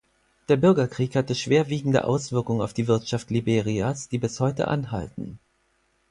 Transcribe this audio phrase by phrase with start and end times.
[0.49, 5.37] Der Bürgerkrieg hatte schwerwiegende Auswirkungen auf die Wirtschaft Liberias, die bis heute anhalten.